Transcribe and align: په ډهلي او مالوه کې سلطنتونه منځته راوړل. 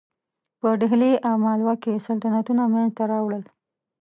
په 0.59 0.67
ډهلي 0.81 1.13
او 1.27 1.35
مالوه 1.45 1.75
کې 1.83 2.03
سلطنتونه 2.07 2.63
منځته 2.73 3.03
راوړل. 3.11 3.43